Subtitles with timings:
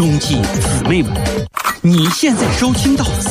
[0.00, 1.12] 兄弟姊妹们，
[1.82, 3.28] 你现在收听到的是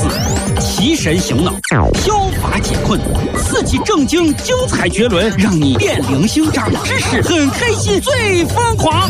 [0.59, 1.51] 提神醒脑、
[1.95, 3.01] 消乏解困、
[3.41, 9.09] 刺激正经、精彩绝伦，让你变零星、长知识、很开心、最疯狂，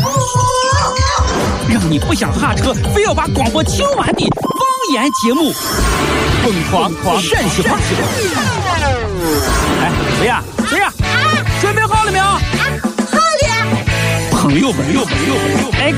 [1.68, 5.52] 让你不想下车，非要把广播听完的方言节目，
[6.42, 7.76] 疯狂狂陕西话。
[9.82, 10.42] 哎，谁呀？
[10.66, 10.90] 谁呀？
[11.60, 12.24] 准备好了没有？
[12.24, 12.40] 啊
[13.10, 13.20] 好了。
[14.30, 15.92] 朋友，朋友，朋友，朋友，哎，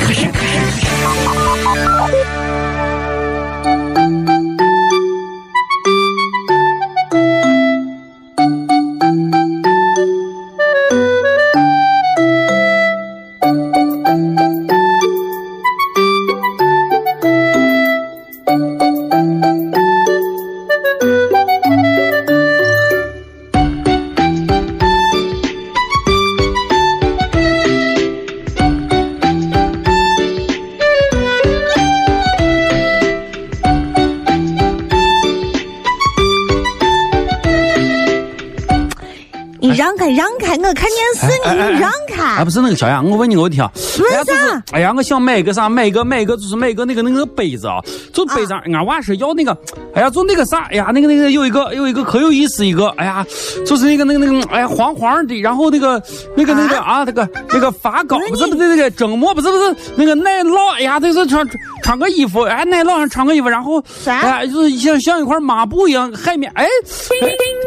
[39.74, 40.56] 让开，让开！
[40.56, 42.23] 我看电视，你让开。
[42.23, 43.70] 哎，不是那个小杨，我问你个问题啊。
[43.98, 44.62] 问啥？
[44.73, 45.68] 哎呀，我想买一个啥？
[45.68, 47.79] 买一个买一个就是买一个那个那个杯子啊，
[48.12, 49.56] 就杯上俺娃是要那个，
[49.95, 53.24] 哎呀，就那个啥，哎呀，那个那个有一个有一个可有意思一个，哎呀，
[53.66, 56.02] 就是那个那个那个，哎呀，黄黄的，然后那个
[56.36, 61.46] 那个那个啊，那个那个发糕不是不是那个蒸馍不是不是那个奶酪，哎呀，就是穿
[61.82, 64.44] 穿个衣服，哎，奶酪上穿个衣服，然后啥？
[64.47, 66.66] 就是像像一块抹布一样海绵，哎，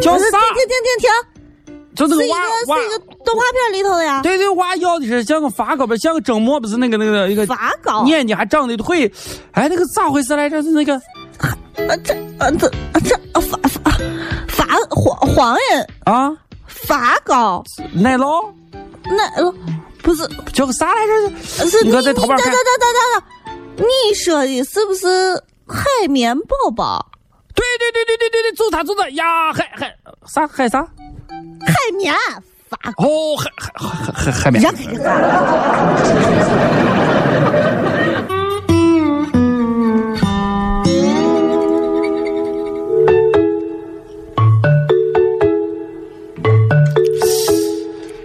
[0.01, 0.19] 叫啥？
[0.19, 1.34] 停停停停！
[1.95, 4.21] 就那个娃娃，是一个动画片里头的呀。
[4.21, 9.11] 对对，娃要的是像个发糕，不是像个蒸馍，不是那个那个一个发糕，眼睛还长的腿。
[9.51, 10.61] 哎，那个咋回事来着？
[10.61, 13.91] 是那个，啊这啊这啊这啊发发
[14.47, 18.45] 发黄黄人啊发糕奶酪
[19.05, 19.53] 奶酪
[20.01, 21.69] 不是叫个啥来着？
[21.69, 22.45] 是你在淘宝看。
[22.45, 22.85] 等等等
[23.77, 25.35] 等，你说的是不是
[25.67, 27.05] 海绵宝宝？
[27.53, 29.95] 对对对对对对对，就他就他呀，海海
[30.27, 30.85] 啥海啥？
[31.61, 32.13] 海绵
[32.69, 34.63] 发哦，海海海海海绵。
[34.63, 36.05] 让开让开。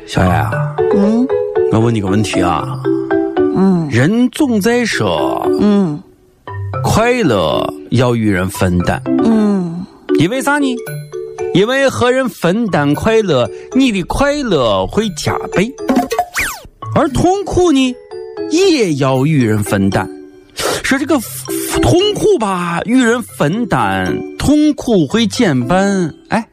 [0.07, 1.27] 小雅啊，嗯，
[1.71, 2.81] 我问你个问题啊，
[3.55, 6.03] 嗯，人总在说，嗯，
[6.83, 9.87] 快乐要与人分担，嗯，
[10.19, 10.77] 因为啥呢？
[11.53, 15.67] 因为和人分担快乐，你的快乐会加倍；
[16.95, 17.95] 而痛苦呢，
[18.51, 20.09] 也要与人分担。
[20.85, 21.19] 说这个
[21.83, 26.15] 痛苦吧，与人分担，痛苦会减半。
[26.29, 26.49] 哎，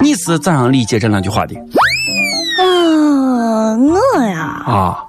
[0.00, 1.56] 你是咋样理解这两句话的？
[2.60, 5.04] 啊，我呀，啊，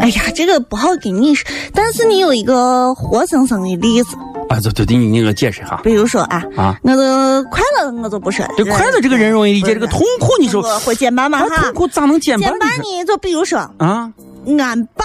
[0.00, 4.14] 哎呀，这个不好给你说，但是你有一个活生生的例子。
[4.48, 5.80] 啊，对对对，你你给我解释哈。
[5.82, 8.52] 比如说啊，啊，那个快乐我就不说了。
[8.56, 11.40] 这快乐这个人容易理解，这个痛苦你说会减半吗？
[11.48, 12.50] 哈，痛苦咋能减半？
[12.50, 13.04] 减半呢？
[13.06, 14.12] 就比如说啊，
[14.58, 15.04] 俺爸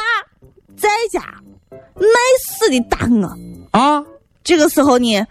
[0.78, 1.22] 在家
[1.96, 2.06] 卖
[2.48, 3.36] 死的打我
[3.78, 4.04] 啊，
[4.44, 5.26] 这个时候呢，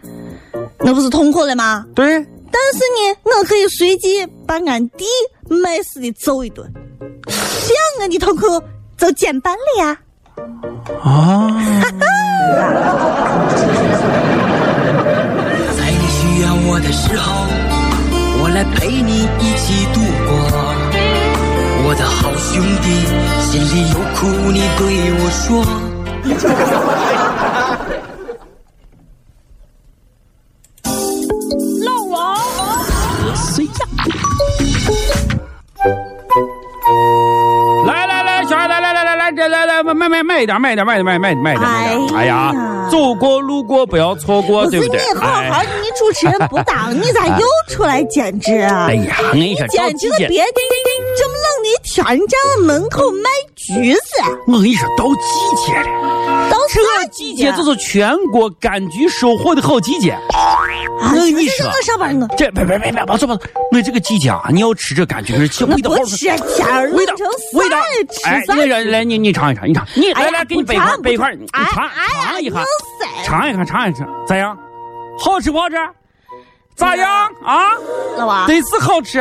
[0.80, 1.86] 那不是痛苦了吗？
[1.94, 2.26] 对。
[2.52, 5.04] 但是呢，我可以随即把俺弟
[5.48, 6.68] 卖死的揍一顿，
[7.24, 8.42] 这样我的痛苦
[8.96, 9.96] 就减半了呀。
[11.00, 11.48] 啊！
[16.90, 17.46] 的时候，
[18.42, 20.34] 我来陪你一起度过。
[21.86, 23.06] 我的好兄弟，
[23.40, 24.82] 心里有苦你对
[25.14, 25.64] 我说。
[40.20, 42.18] 来，慢慢一点，慢一点，慢一点，慢慢慢一点，慢一点。
[42.18, 42.52] 哎呀，
[42.90, 45.00] 走过路过不要错过，对不对？
[45.00, 48.86] 你好好，你主持人不当，你咋又出来兼职啊？
[48.88, 50.52] 哎呀，我跟你说，兼职别的，
[51.18, 54.00] 这么冷的天，你站在门口卖橘子。
[54.46, 60.16] 我跟你说，到季节了，到这季节就是全国柑橘收获的好季节。
[61.02, 62.28] 我跟你说，我上班呢。
[62.36, 63.36] 这别别别别，别走吧，
[63.72, 67.14] 我这个季节啊，你要吃这柑橘，是味道好吃，天味道
[67.54, 67.78] 味道。
[68.24, 72.62] 哎，你来来，你你尝一尝，你尝，你来来给你备块备块，你尝尝一下，
[73.24, 74.56] 尝一下尝一下，咋样？
[75.18, 75.76] 好吃不好吃？
[76.76, 77.08] 咋样
[77.44, 77.70] 啊？
[78.16, 79.18] 老王，得是好吃。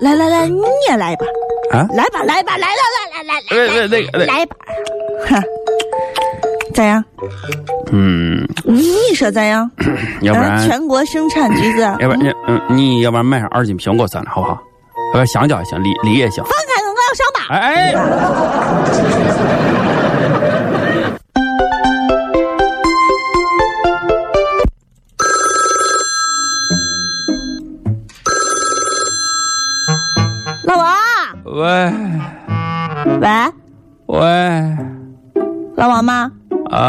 [0.00, 1.26] 来来来，你也来吧。
[1.72, 2.74] 啊，来吧来吧来来
[3.12, 4.56] 来来来来来来来吧。
[6.80, 7.04] 哼，咋样？
[7.92, 9.70] 嗯，你说咋样？
[10.22, 11.80] 要不然全国生产橘子。
[11.80, 14.58] 要不然你嗯，你要不然买上二斤苹果算了，好不好？
[15.14, 16.42] 呃，香蕉也行，梨梨也行。
[16.44, 17.40] 放开我，我要上吧。
[17.50, 17.94] 哎哎。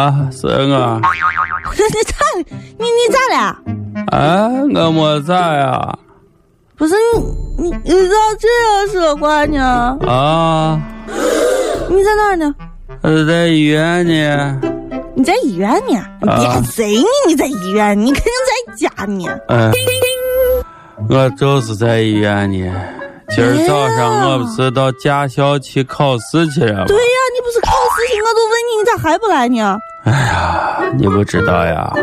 [0.02, 1.00] 啊，是我。
[1.78, 2.16] 你咋？
[2.80, 3.38] 你你咋了？
[4.08, 5.96] 啊，我没咋呀。
[6.76, 6.96] 不是
[7.60, 9.96] 你你你咋这样说话呢？
[10.08, 10.82] 啊，
[11.88, 12.56] 你在哪儿呢？
[13.04, 14.60] 我在医院呢。
[15.14, 16.04] 你在医院呢？
[16.22, 17.08] 你骗谁呢？
[17.28, 18.00] 你在医院？
[18.00, 19.28] 你肯定在家呢。
[19.50, 19.72] 嗯，
[21.10, 22.74] 我就是在医院呢。
[23.30, 26.86] 今儿早上我不是到驾校去考试去了吗？
[26.88, 28.22] 对呀，你不是考试去？
[28.22, 29.78] 我都问你，你咋还不来呢？
[30.04, 31.94] 哎呀，你不知道呀，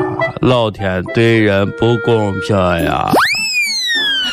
[0.40, 3.10] 老天对人不公平呀。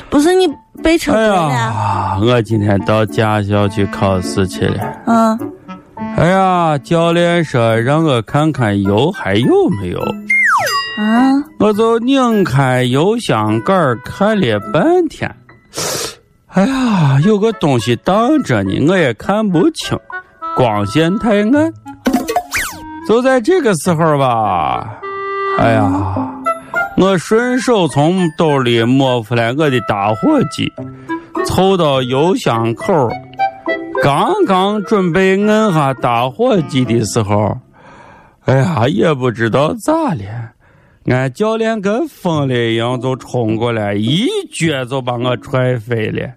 [0.10, 0.48] 不是你
[0.84, 1.54] 被车哎？
[1.54, 4.84] 呀，我今天到驾校去考试去了。
[5.08, 5.40] 嗯，
[6.16, 15.34] 哎呀，教练说让我看看油还有没有，啊，我就拧开油箱盖儿看了半天。
[16.48, 19.98] 哎呀，有个东西挡着呢，我也看不清，
[20.56, 21.74] 光线太暗。
[23.08, 25.00] 就在这个时候吧，
[25.60, 26.42] 哎呀，
[26.98, 30.72] 我顺手从兜里摸出来我的打火机，
[31.46, 33.10] 凑到油箱口，
[34.02, 37.56] 刚刚准备摁下打火机的时候，
[38.46, 40.26] 哎呀，也不知道咋了，
[41.06, 46.28] 俺教练跟疯了一样就冲过来，一脚就把我踹飞了。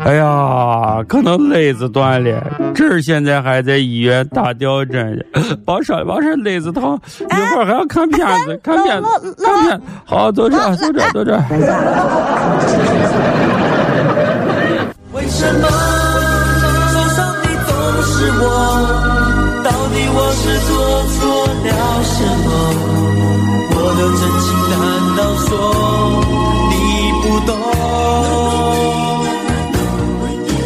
[0.04, 2.42] 哎呀，可能肋子断了，
[2.74, 5.22] 这儿现在还在医院打吊针呢。
[5.66, 9.84] 别说了，别说肋子疼，一会儿还要看片子，看片子，看片子。
[10.06, 11.38] 好，坐这，坐这，坐这。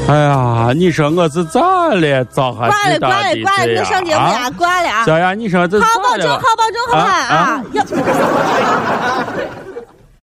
[0.06, 1.60] 哎呀，你说我是咋
[1.94, 2.24] 了？
[2.26, 5.04] 咋还挂了挂了挂了，这你上节目样呀，挂了啊！
[5.06, 6.34] 小杨，你说这好保重，咋了？
[6.34, 7.64] 好保重，好不好啊啊？
[7.72, 7.82] 要。